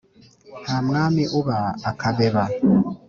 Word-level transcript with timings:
Nta 0.63 0.77
mwami 0.87 1.23
uba 1.39 1.57
akabeba. 1.89 2.43